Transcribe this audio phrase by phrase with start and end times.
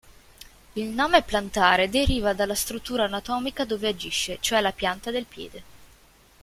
[0.73, 5.63] Il nome plantare deriva dalla struttura anatomica dove agisce, cioè la pianta del piede.